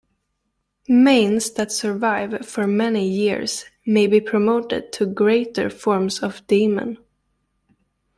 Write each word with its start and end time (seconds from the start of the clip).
Manes 0.89 1.51
that 1.51 1.71
survive 1.71 2.43
for 2.43 2.65
many 2.65 3.07
years 3.07 3.65
may 3.85 4.07
be 4.07 4.19
promoted 4.19 4.91
to 4.93 5.05
greater 5.05 5.69
forms 5.69 6.23
of 6.23 6.41
demon. 6.47 6.97